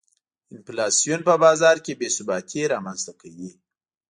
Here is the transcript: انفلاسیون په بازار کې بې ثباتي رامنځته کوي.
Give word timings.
انفلاسیون 0.55 1.19
په 1.27 1.33
بازار 1.43 1.77
کې 1.85 1.93
بې 1.99 2.09
ثباتي 2.15 2.61
رامنځته 2.73 3.13
کوي. 3.21 3.49